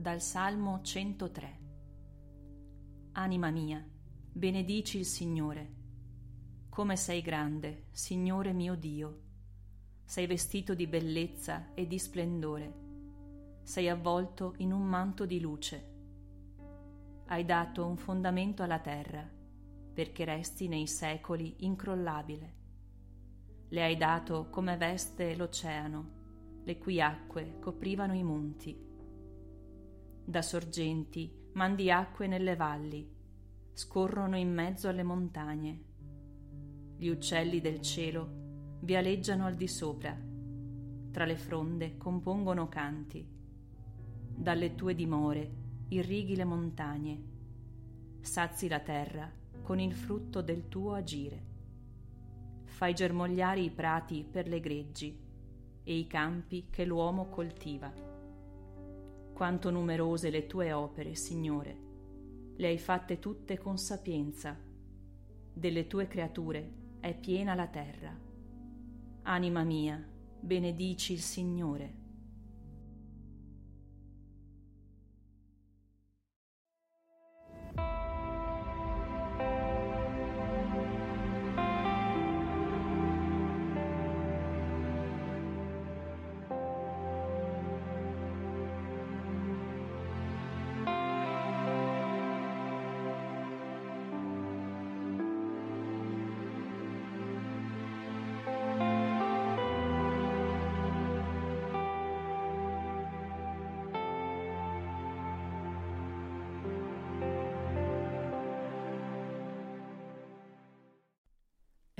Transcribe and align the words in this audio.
Dal 0.00 0.22
Salmo 0.22 0.80
103 0.80 1.58
Anima 3.12 3.50
mia, 3.50 3.86
benedici 4.32 4.96
il 4.96 5.04
Signore. 5.04 5.74
Come 6.70 6.96
sei 6.96 7.20
grande, 7.20 7.88
Signore 7.90 8.54
mio 8.54 8.76
Dio. 8.76 9.20
Sei 10.02 10.26
vestito 10.26 10.74
di 10.74 10.86
bellezza 10.86 11.74
e 11.74 11.86
di 11.86 11.98
splendore. 11.98 12.74
Sei 13.62 13.90
avvolto 13.90 14.54
in 14.56 14.72
un 14.72 14.80
manto 14.80 15.26
di 15.26 15.38
luce. 15.38 15.88
Hai 17.26 17.44
dato 17.44 17.84
un 17.84 17.98
fondamento 17.98 18.62
alla 18.62 18.78
terra, 18.78 19.30
perché 19.92 20.24
resti 20.24 20.66
nei 20.66 20.86
secoli 20.86 21.56
incrollabile. 21.58 22.54
Le 23.68 23.82
hai 23.82 23.98
dato 23.98 24.48
come 24.48 24.78
veste 24.78 25.36
l'oceano 25.36 26.16
le 26.64 26.78
cui 26.78 27.00
acque 27.00 27.58
coprivano 27.58 28.14
i 28.14 28.22
monti. 28.22 28.89
Da 30.30 30.42
sorgenti 30.42 31.28
mandi 31.54 31.90
acque 31.90 32.28
nelle 32.28 32.54
valli, 32.54 33.04
scorrono 33.72 34.36
in 34.38 34.54
mezzo 34.54 34.86
alle 34.88 35.02
montagne. 35.02 35.80
Gli 36.96 37.08
uccelli 37.08 37.60
del 37.60 37.80
cielo 37.80 38.78
vi 38.82 38.94
aleggiano 38.94 39.46
al 39.46 39.56
di 39.56 39.66
sopra, 39.66 40.16
tra 41.10 41.24
le 41.24 41.36
fronde 41.36 41.96
compongono 41.96 42.68
canti. 42.68 43.28
Dalle 44.28 44.76
tue 44.76 44.94
dimore 44.94 45.50
irrighi 45.88 46.36
le 46.36 46.44
montagne, 46.44 47.22
sazi 48.20 48.68
la 48.68 48.78
terra 48.78 49.28
con 49.64 49.80
il 49.80 49.92
frutto 49.92 50.42
del 50.42 50.68
tuo 50.68 50.92
agire. 50.92 51.44
Fai 52.66 52.94
germogliare 52.94 53.58
i 53.58 53.70
prati 53.72 54.24
per 54.30 54.46
le 54.46 54.60
greggi 54.60 55.20
e 55.82 55.92
i 55.92 56.06
campi 56.06 56.68
che 56.70 56.84
l'uomo 56.84 57.28
coltiva. 57.30 58.19
Quanto 59.40 59.70
numerose 59.70 60.28
le 60.28 60.46
tue 60.46 60.70
opere, 60.70 61.14
Signore, 61.14 61.74
le 62.56 62.66
hai 62.66 62.76
fatte 62.76 63.18
tutte 63.18 63.56
con 63.56 63.78
sapienza. 63.78 64.54
Delle 65.54 65.86
tue 65.86 66.06
creature 66.08 66.72
è 67.00 67.18
piena 67.18 67.54
la 67.54 67.66
terra. 67.66 68.14
Anima 69.22 69.62
mia, 69.62 69.98
benedici 70.38 71.14
il 71.14 71.20
Signore. 71.20 71.94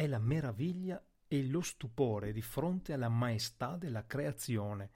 È 0.00 0.06
la 0.06 0.18
meraviglia 0.18 0.98
e 1.28 1.44
lo 1.44 1.60
stupore 1.60 2.32
di 2.32 2.40
fronte 2.40 2.94
alla 2.94 3.10
maestà 3.10 3.76
della 3.76 4.06
creazione 4.06 4.92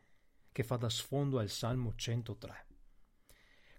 che 0.50 0.62
fa 0.62 0.76
da 0.76 0.88
sfondo 0.88 1.38
al 1.38 1.50
Salmo 1.50 1.94
103. 1.94 2.66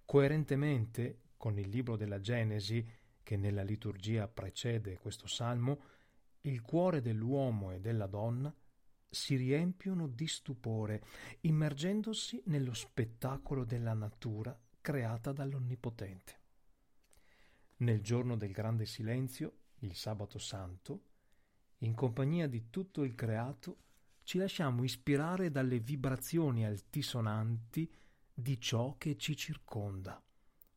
Coerentemente 0.06 1.22
con 1.36 1.58
il 1.58 1.68
libro 1.68 1.96
della 1.96 2.20
Genesi, 2.20 2.88
che 3.24 3.38
nella 3.38 3.64
liturgia 3.64 4.28
precede 4.28 5.00
questo 5.00 5.26
salmo, 5.26 5.82
il 6.42 6.62
cuore 6.62 7.02
dell'uomo 7.02 7.72
e 7.72 7.80
della 7.80 8.06
donna 8.06 8.56
si 9.10 9.36
riempiono 9.36 10.06
di 10.08 10.28
stupore, 10.28 11.04
immergendosi 11.42 12.44
nello 12.46 12.76
spettacolo 12.76 13.64
della 13.64 13.94
natura 13.94 14.56
creata 14.80 15.32
dall'Onnipotente. 15.32 16.40
Nel 17.78 18.02
giorno 18.02 18.38
del 18.38 18.52
grande 18.52 18.86
silenzio, 18.86 19.54
il 19.80 19.96
sabato 19.96 20.38
santo, 20.38 21.14
in 21.86 21.94
compagnia 21.94 22.48
di 22.48 22.70
tutto 22.70 23.04
il 23.04 23.14
creato, 23.14 23.78
ci 24.24 24.40
lasciamo 24.40 24.84
ispirare 24.84 25.52
dalle 25.52 25.80
vibrazioni 25.80 26.66
altisonanti 26.66 27.90
di 28.34 28.60
ciò 28.60 28.98
che 28.98 29.18
ci 29.18 29.36
circonda. 29.36 30.22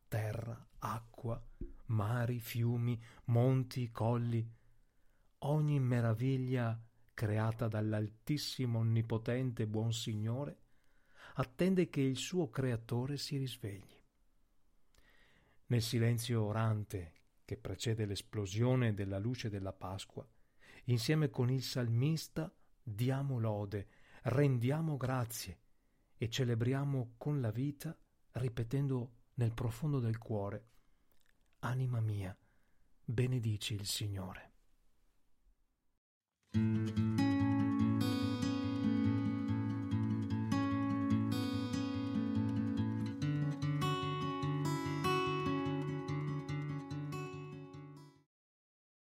Terra, 0.07 0.67
acqua, 0.79 1.43
mari, 1.87 2.39
fiumi, 2.39 3.01
monti, 3.25 3.89
colli. 3.89 4.47
Ogni 5.39 5.79
meraviglia 5.79 6.79
creata 7.13 7.67
dall'Altissimo 7.67 8.79
Onnipotente 8.79 9.65
Buon 9.65 9.91
Signore 9.91 10.57
attende 11.33 11.89
che 11.89 12.01
il 12.01 12.17
suo 12.17 12.49
Creatore 12.49 13.17
si 13.17 13.37
risvegli. 13.37 13.97
Nel 15.67 15.81
silenzio 15.81 16.43
orante 16.43 17.13
che 17.45 17.57
precede 17.57 18.05
l'esplosione 18.05 18.93
della 18.93 19.17
luce 19.17 19.49
della 19.49 19.73
Pasqua, 19.73 20.27
insieme 20.85 21.29
con 21.29 21.49
il 21.49 21.61
salmista 21.61 22.53
diamo 22.81 23.39
lode, 23.39 23.87
rendiamo 24.23 24.97
grazie 24.97 25.59
e 26.17 26.29
celebriamo 26.29 27.13
con 27.17 27.39
la 27.39 27.51
vita, 27.51 27.97
ripetendo 28.33 29.11
nel 29.35 29.53
profondo 29.53 29.99
del 29.99 30.17
cuore, 30.17 30.65
Anima 31.59 31.99
mia, 31.99 32.35
benedici 33.03 33.73
il 33.73 33.85
Signore. 33.85 34.48